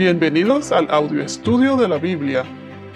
[0.00, 2.42] Bienvenidos al audio estudio de la Biblia.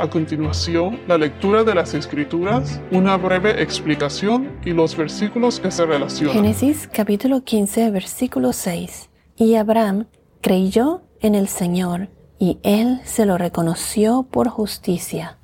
[0.00, 5.86] A continuación, la lectura de las Escrituras, una breve explicación y los versículos que se
[5.86, 6.34] relacionan.
[6.34, 9.10] Génesis capítulo 15, versículo 6.
[9.36, 10.08] Y Abraham
[10.40, 15.38] creyó en el Señor y él se lo reconoció por justicia.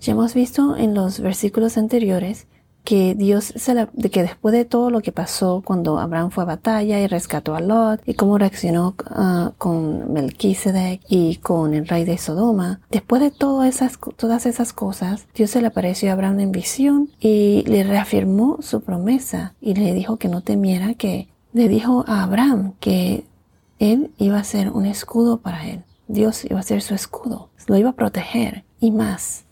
[0.00, 2.48] Ya hemos visto en los versículos anteriores
[2.84, 6.46] que Dios se la, que después de todo lo que pasó cuando Abraham fue a
[6.46, 12.04] batalla y rescató a Lot y cómo reaccionó uh, con Melquisedec y con el rey
[12.04, 16.40] de Sodoma, después de todas esas, todas esas cosas, Dios se le apareció a Abraham
[16.40, 21.68] en visión y le reafirmó su promesa y le dijo que no temiera que le
[21.68, 23.24] dijo a Abraham que
[23.78, 25.84] él iba a ser un escudo para él.
[26.06, 29.43] Dios iba a ser su escudo, lo iba a proteger y más.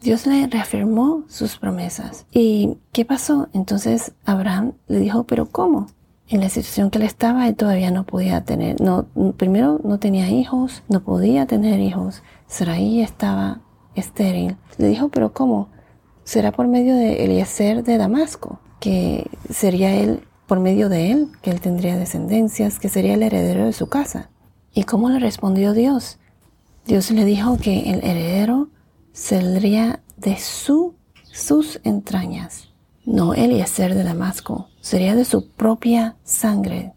[0.00, 2.26] Dios le reafirmó sus promesas.
[2.30, 3.48] ¿Y qué pasó?
[3.52, 5.86] Entonces Abraham le dijo, pero ¿cómo?
[6.28, 9.06] En la situación que él estaba, él todavía no podía tener, no,
[9.36, 12.22] primero no tenía hijos, no podía tener hijos.
[12.46, 13.60] Sarai estaba
[13.94, 14.56] estéril.
[14.76, 15.68] Le dijo, pero ¿cómo?
[16.24, 21.50] Será por medio de Eliezer de Damasco, que sería él, por medio de él, que
[21.50, 24.30] él tendría descendencias, que sería el heredero de su casa.
[24.74, 26.18] ¿Y cómo le respondió Dios?
[26.86, 28.68] Dios le dijo que el heredero
[29.12, 30.94] saldría de su,
[31.32, 32.68] sus entrañas.
[33.04, 36.92] No Eliezer de Damasco, sería de su propia sangre.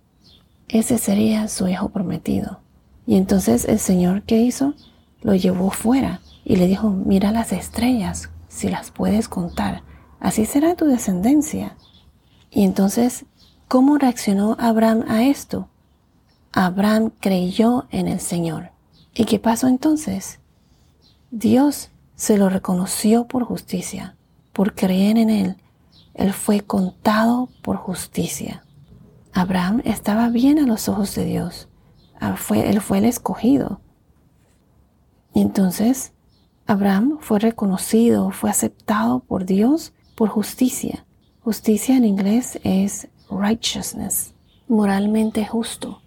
[0.67, 2.59] Ese sería su hijo prometido.
[3.05, 4.73] Y entonces el Señor, ¿qué hizo?
[5.21, 9.83] Lo llevó fuera y le dijo, mira las estrellas, si las puedes contar,
[10.19, 11.77] así será tu descendencia.
[12.49, 13.25] Y entonces,
[13.67, 15.69] ¿cómo reaccionó Abraham a esto?
[16.51, 18.71] Abraham creyó en el Señor.
[19.13, 20.39] ¿Y qué pasó entonces?
[21.31, 21.89] Dios
[22.21, 24.15] se lo reconoció por justicia.
[24.53, 25.57] Por creer en Él,
[26.13, 28.63] Él fue contado por justicia.
[29.33, 31.67] Abraham estaba bien a los ojos de Dios.
[32.19, 33.81] Ah, fue, él fue el escogido.
[35.33, 36.13] Entonces,
[36.67, 41.07] Abraham fue reconocido, fue aceptado por Dios por justicia.
[41.39, 44.35] Justicia en inglés es righteousness,
[44.67, 46.03] moralmente justo.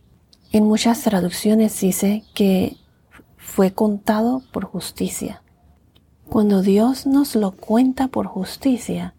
[0.53, 2.77] En muchas traducciones dice que
[3.37, 5.41] fue contado por justicia.
[6.29, 9.15] Cuando Dios nos lo cuenta por justicia,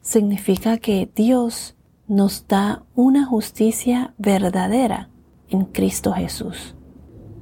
[0.00, 1.74] significa que Dios
[2.06, 5.10] nos da una justicia verdadera
[5.48, 6.74] en Cristo Jesús.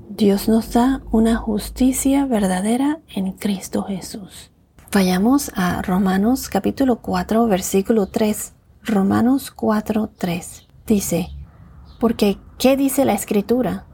[0.08, 4.50] Dios nos da una justicia verdadera en Cristo Jesús.
[4.92, 8.52] Vayamos a Romanos capítulo 4 versículo 3.
[8.84, 11.28] Romanos 4 3 dice,
[11.98, 13.86] porque ¿qué dice la escritura?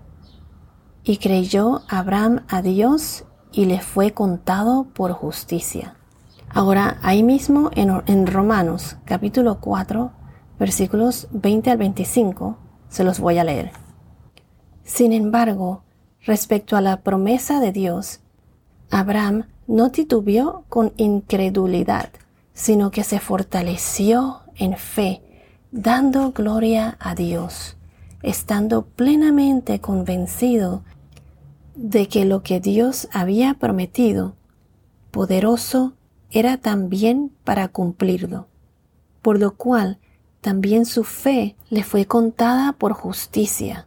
[1.05, 5.95] Y creyó Abraham a Dios y le fue contado por justicia.
[6.51, 10.13] Ahora, ahí mismo en, Romanos capítulo 4,
[10.59, 12.57] versículos 20 al 25,
[12.89, 13.73] se los voy a leer.
[14.83, 15.83] Sin embargo,
[16.25, 18.21] respecto a la promesa de Dios,
[18.91, 22.09] Abraham no titubeó con incredulidad,
[22.55, 25.23] sino que se fortaleció en fe,
[25.71, 27.77] dando gloria a Dios,
[28.23, 30.83] estando plenamente convencido
[31.79, 34.35] de que lo que Dios había prometido,
[35.13, 35.95] poderoso,
[36.29, 38.49] era también para cumplirlo,
[39.23, 39.99] por lo cual
[40.41, 43.87] también su fe le fue contada por justicia.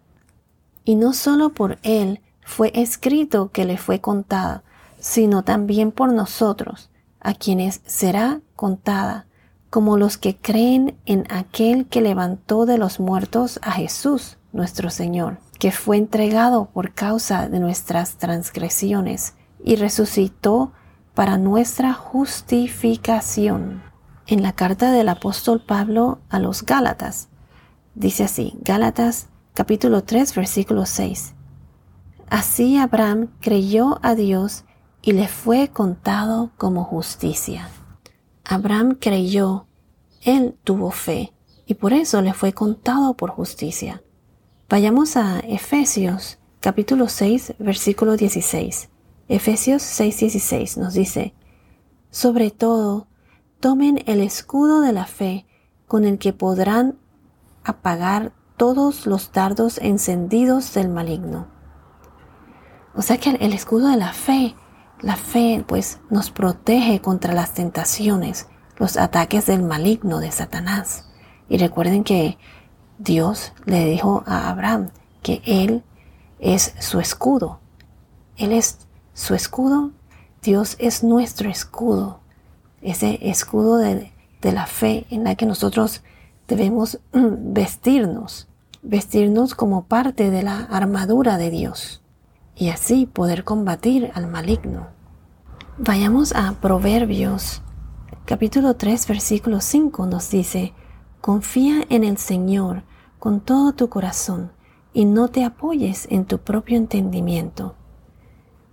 [0.86, 4.64] Y no solo por él fue escrito que le fue contada,
[5.00, 9.28] sino también por nosotros, a quienes será contada,
[9.70, 15.40] como los que creen en aquel que levantó de los muertos a Jesús, nuestro Señor
[15.62, 20.74] que fue entregado por causa de nuestras transgresiones y resucitó
[21.14, 23.84] para nuestra justificación.
[24.26, 27.30] En la carta del apóstol Pablo a los Gálatas,
[27.94, 31.36] dice así, Gálatas capítulo 3 versículo 6.
[32.28, 34.64] Así Abraham creyó a Dios
[35.04, 37.70] y le fue contado como justicia.
[38.46, 39.68] Abraham creyó,
[40.22, 41.34] él tuvo fe,
[41.68, 44.02] y por eso le fue contado por justicia.
[44.72, 48.88] Vayamos a Efesios capítulo 6 versículo 16.
[49.28, 51.34] Efesios 6 16 nos dice,
[52.10, 53.08] sobre todo,
[53.60, 55.46] tomen el escudo de la fe
[55.88, 56.98] con el que podrán
[57.66, 61.50] apagar todos los dardos encendidos del maligno.
[62.96, 64.56] O sea que el escudo de la fe,
[65.02, 68.48] la fe pues nos protege contra las tentaciones,
[68.78, 71.10] los ataques del maligno de Satanás.
[71.50, 72.38] Y recuerden que
[73.04, 74.90] Dios le dijo a Abraham
[75.24, 75.84] que Él
[76.40, 77.60] es su escudo.
[78.38, 78.78] Él es
[79.16, 79.92] su escudo.
[80.44, 82.20] Dios es nuestro escudo.
[82.84, 84.12] Ese escudo de,
[84.44, 86.04] la fe en la que nosotros
[86.48, 88.48] debemos vestirnos.
[88.84, 92.02] Vestirnos como parte de la armadura de Dios.
[92.56, 94.88] y así poder combatir al maligno.
[95.80, 97.64] Vayamos a Proverbios
[98.26, 100.74] capítulo 3 versículo 5 nos dice,
[101.22, 102.84] confía en el Señor
[103.22, 104.52] con todo tu corazón
[104.94, 107.76] y no te apoyes en tu propio entendimiento.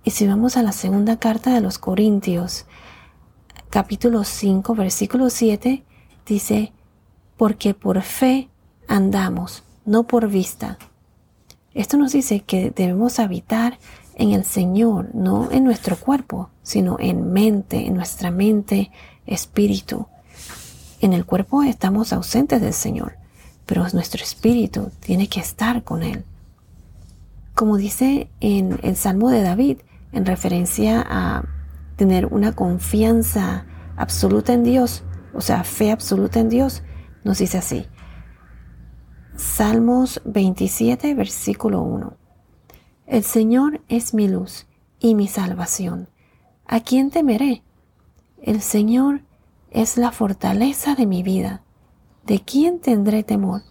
[0.03, 2.65] Y si vamos a la segunda carta de los Corintios,
[3.69, 5.85] capítulo 5, versículo 7,
[6.25, 6.73] dice,
[7.37, 8.49] porque por fe
[8.87, 10.79] andamos, no por vista.
[11.75, 13.77] Esto nos dice que debemos habitar
[14.15, 18.89] en el Señor, no en nuestro cuerpo, sino en mente, en nuestra mente,
[19.27, 20.07] espíritu.
[21.01, 23.18] En el cuerpo estamos ausentes del Señor,
[23.69, 26.25] pero nuestro espíritu tiene que estar con Él.
[27.53, 29.77] Como dice en el Salmo de David,
[30.11, 31.43] en referencia a
[31.95, 35.03] tener una confianza absoluta en Dios,
[35.35, 36.81] o sea, fe absoluta en Dios,
[37.23, 37.85] nos dice así.
[39.35, 42.17] Salmos 27, versículo 1.
[43.05, 44.65] El Señor es mi luz
[44.99, 46.09] y mi salvación.
[46.65, 47.61] ¿A quién temeré?
[48.41, 49.21] El Señor
[49.69, 51.61] es la fortaleza de mi vida.
[52.29, 53.63] ¿De quién tendré temor?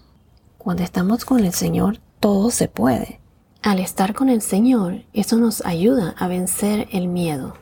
[0.58, 3.20] Cuando estamos con el Señor, todo se puede.
[3.62, 7.54] Al estar con el Señor, eso nos ayuda a vencer el miedo.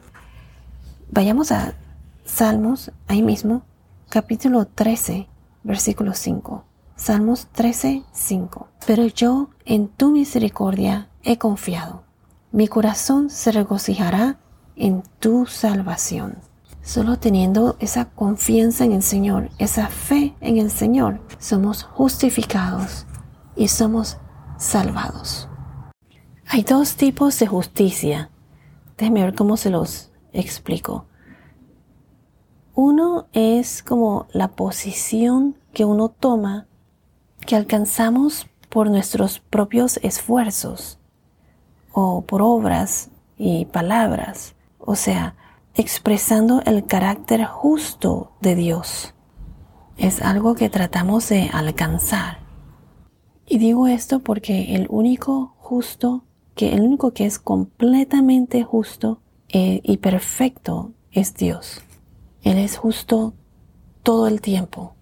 [1.10, 1.74] Vayamos a
[2.24, 3.60] Salmos, ahí mismo,
[4.08, 5.28] capítulo 13,
[5.64, 6.64] versículo 5.
[6.96, 8.68] Salmos 13, 5.
[8.86, 12.04] Pero yo en tu misericordia he confiado.
[12.52, 14.38] Mi corazón se regocijará
[14.76, 16.38] en tu salvación.
[16.86, 23.06] Solo teniendo esa confianza en el Señor, esa fe en el Señor, somos justificados
[23.56, 24.18] y somos
[24.56, 25.48] salvados.
[26.46, 28.30] Hay dos tipos de justicia.
[28.96, 31.06] Déjenme ver cómo se los explico.
[32.72, 36.68] Uno es como la posición que uno toma,
[37.40, 41.00] que alcanzamos por nuestros propios esfuerzos
[41.90, 45.34] o por obras y palabras, o sea,
[45.76, 49.14] expresando el carácter justo de Dios.
[49.98, 52.38] Es algo que tratamos de alcanzar.
[53.46, 56.24] Y digo esto porque el único justo
[56.54, 59.20] que el único que es completamente justo
[59.50, 61.82] eh, y perfecto es Dios.
[62.42, 63.34] Él es justo
[64.02, 64.94] todo el tiempo.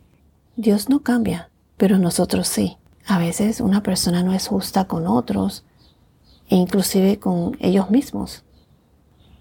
[0.57, 2.77] Dios no cambia, pero nosotros sí.
[3.07, 5.65] A veces una persona no es justa con otros
[6.49, 8.45] e inclusive con ellos mismos.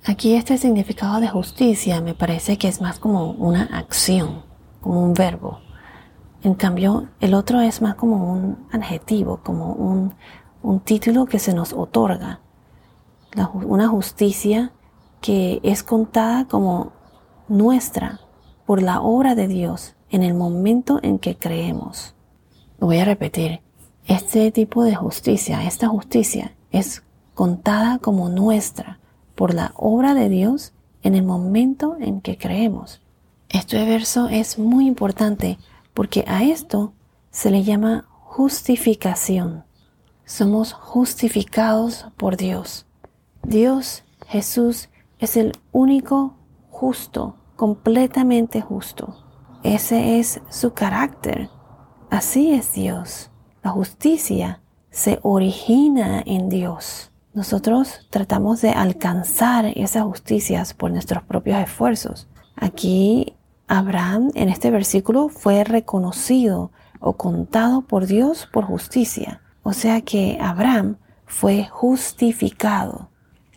[0.05, 4.43] Aquí este significado de justicia me parece que es más como una acción,
[4.81, 5.59] como un verbo.
[6.41, 10.13] En cambio, el otro es más como un adjetivo, como un,
[10.83, 12.41] título que se nos otorga,
[13.53, 14.73] una justicia
[15.21, 16.91] que es contada como
[17.47, 18.19] nuestra
[18.65, 22.13] por la obra de Dios en el momento en que creemos.
[22.77, 23.61] voy a repetir,
[24.05, 27.03] este tipo de justicia, esta justicia es
[27.33, 28.99] contada como nuestra
[29.35, 33.01] por la obra de Dios en el momento en que creemos.
[33.49, 35.57] Este verso es muy importante
[35.93, 36.93] porque a esto
[37.31, 39.63] se le llama justificación
[40.25, 42.85] somos justificados por Dios.
[43.43, 44.89] Dios, Jesús,
[45.19, 46.35] es el único
[46.69, 49.15] justo, completamente justo.
[49.63, 51.49] Ese es su carácter.
[52.09, 53.31] Así es Dios.
[53.63, 57.11] La justicia se origina en Dios.
[57.33, 62.27] Nosotros tratamos de alcanzar esas justicias por nuestros propios esfuerzos.
[62.55, 63.35] Aquí
[63.67, 69.41] Abraham en este versículo fue reconocido o contado por Dios por justicia.
[69.63, 73.09] O sea que Abraham fue justificado.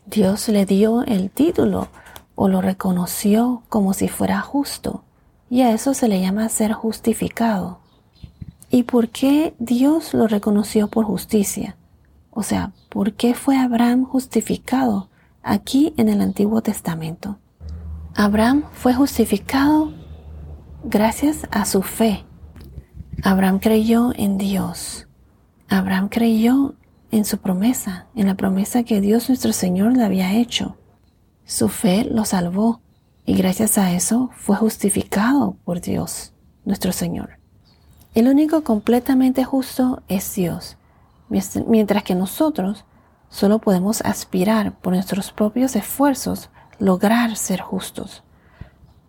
[0.06, 1.88] Dios le dio el título
[2.34, 5.04] o lo reconoció como si fuera justo.
[5.50, 7.80] Y a eso se le llama ser justificado.
[8.70, 11.76] ¿Y por qué Dios lo reconoció por justicia?
[12.36, 15.08] O sea, ¿por qué fue Abraham justificado
[15.42, 17.38] aquí en el Antiguo Testamento?
[18.14, 19.92] Abraham fue justificado
[20.84, 22.24] gracias a su fe.
[23.24, 25.06] Abraham creyó en Dios
[25.68, 26.74] Abraham creyó
[27.10, 30.76] en su promesa, en la promesa que Dios nuestro Señor le había hecho.
[31.44, 32.80] Su fe lo salvó
[33.24, 36.32] y gracias a eso fue justificado por Dios
[36.64, 37.38] nuestro Señor.
[38.14, 40.76] El único completamente justo es Dios,
[41.28, 42.84] mientras que nosotros
[43.28, 48.22] solo podemos aspirar por nuestros propios esfuerzos lograr ser justos.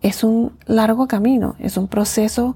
[0.02, 2.56] Es un largo camino, es un proceso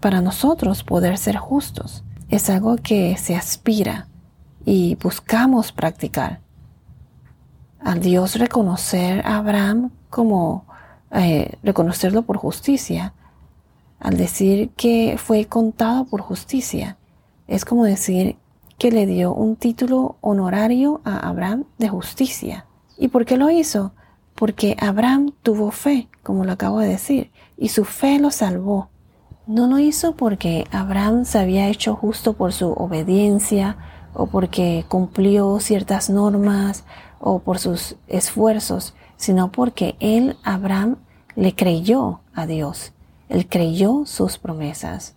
[0.00, 4.08] para nosotros poder ser justos es algo que se aspira
[4.64, 6.40] y buscamos practicar.
[7.78, 10.64] Al Dios reconocer a Abraham como
[11.10, 13.12] eh, reconocerlo por justicia,
[14.00, 16.96] al decir que fue contado por justicia,
[17.48, 18.36] es como decir
[18.82, 22.66] que le dio un título honorario a Abraham de justicia.
[22.98, 23.92] ¿Y por qué lo hizo?
[24.34, 28.88] Porque Abraham tuvo fe, como lo acabo de decir, y su fe lo salvó.
[29.46, 33.76] No lo hizo porque Abraham se había hecho justo por su obediencia
[34.14, 36.82] o porque cumplió ciertas normas
[37.20, 40.96] o por sus esfuerzos, sino porque él, Abraham,
[41.36, 42.92] le creyó a Dios.
[43.28, 45.14] Él creyó sus promesas.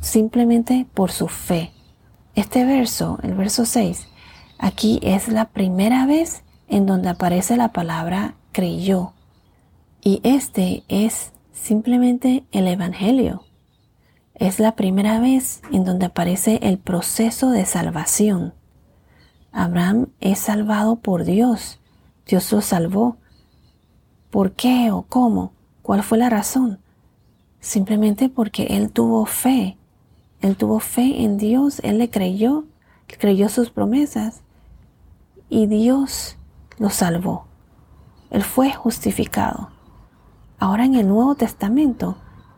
[0.00, 1.70] Simplemente por su fe.
[2.34, 4.08] Este verso, el verso 6,
[4.58, 9.12] aquí es la primera vez en donde aparece la palabra creyó.
[10.00, 13.44] Y este es simplemente el Evangelio.
[14.34, 18.54] Es la primera vez en donde aparece el proceso de salvación.
[19.52, 21.80] Abraham es salvado por Dios.
[22.26, 23.18] Dios lo salvó.
[24.30, 25.52] ¿Por qué o cómo?
[25.82, 26.80] ¿Cuál fue la razón?
[27.60, 29.76] Simplemente porque él tuvo fe.
[30.42, 32.66] Él tuvo fe en Dios, él le creyó,
[33.06, 34.42] creyó sus promesas
[35.48, 36.36] y Dios
[36.78, 37.46] lo salvó.
[38.30, 39.70] Él fue justificado.
[40.58, 42.16] Ahora en el Nuevo Testamento,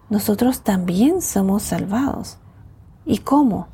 [0.09, 2.39] nosotros también somos salvados.
[3.05, 3.69] ¿Y cómo?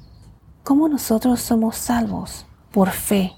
[0.64, 2.47] ¿Cómo nosotros somos salvos?
[2.73, 3.33] Por fe.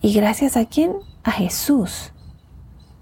[0.00, 0.94] ¿Y gracias a quién?
[1.24, 2.12] A Jesús.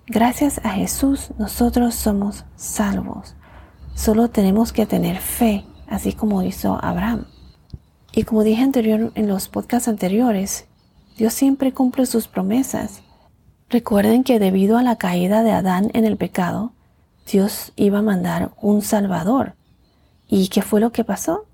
[0.06, 3.36] Gracias a Jesús nosotros somos salvos.
[3.94, 7.26] Solo tenemos que tener fe, así como hizo Abraham.
[8.12, 10.66] Y como dije anterior en los podcasts anteriores,
[11.16, 13.02] Dios siempre cumple sus promesas.
[13.68, 16.72] Recuerden que debido a la caída de Adán en el pecado,
[17.30, 19.54] Dios iba a mandar un Salvador.
[20.26, 21.46] ¿Y qué fue lo que pasó?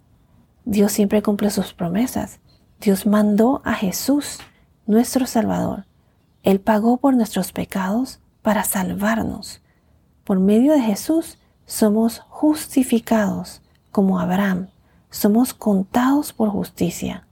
[0.64, 2.40] Dios siempre cumple sus promesas.
[2.80, 4.38] Dios mandó a Jesús,
[4.86, 5.86] nuestro Salvador.
[6.42, 9.62] Él pagó por nuestros pecados para salvarnos.
[10.24, 13.62] Por medio de Jesús somos justificados
[13.94, 14.70] como Abraham.
[15.08, 17.28] Somos contados por justicia.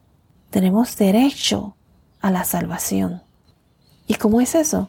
[0.50, 1.74] Tenemos derecho
[2.20, 3.20] a la salvación.
[4.06, 4.88] ¿Y cómo es eso?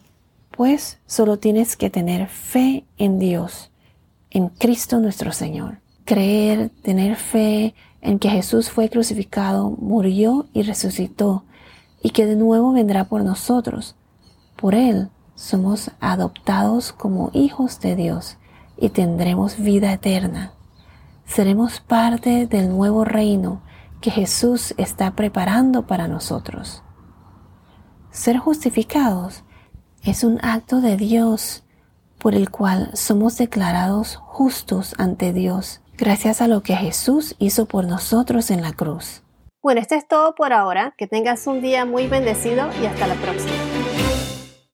[0.51, 3.71] Pues solo tienes que tener fe en Dios,
[4.29, 5.79] en Cristo nuestro Señor.
[6.05, 11.43] Creer, tener fe en que Jesús fue crucificado, murió y resucitó,
[12.03, 13.95] y que de nuevo vendrá por nosotros.
[14.57, 18.37] Por Él somos adoptados como hijos de Dios
[18.77, 20.53] y tendremos vida eterna.
[21.33, 23.63] Seremos parte del nuevo reino
[24.01, 26.83] que Jesús está preparando para nosotros.
[28.11, 29.43] Ser justificados
[30.03, 31.63] es un acto de Dios
[32.19, 37.85] por el cual somos declarados justos ante Dios gracias a lo que Jesús hizo por
[37.87, 39.23] nosotros en la cruz.
[39.63, 40.93] Bueno, esto es todo por ahora.
[40.99, 43.92] Que tengas un día muy bendecido y hasta la próxima.